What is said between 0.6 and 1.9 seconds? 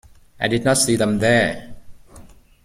not see them there.